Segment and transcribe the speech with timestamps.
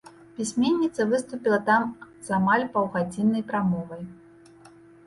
[0.37, 1.85] Пісьменніца выступіла там
[2.29, 4.03] з амаль паўгадзіннай прамовай.